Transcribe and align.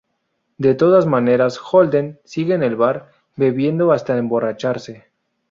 De 0.57 0.73
todas 0.73 1.05
maneras 1.05 1.59
Holden 1.59 2.19
sigue 2.25 2.55
en 2.55 2.63
el 2.63 2.75
bar, 2.75 3.11
bebiendo 3.35 3.91
hasta 3.91 4.17
emborracharse. 4.17 5.05